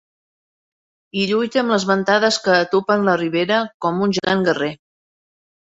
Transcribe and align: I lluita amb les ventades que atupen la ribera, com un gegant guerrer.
I 1.23 1.25
lluita 1.31 1.59
amb 1.63 1.73
les 1.73 1.85
ventades 1.91 2.41
que 2.47 2.57
atupen 2.63 3.07
la 3.11 3.17
ribera, 3.23 3.61
com 3.87 4.03
un 4.09 4.19
gegant 4.19 4.45
guerrer. 4.51 4.75